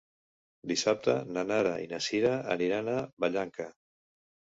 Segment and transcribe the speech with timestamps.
[0.71, 3.73] Dissabte na Nara i na Sira aniran a Vallanca.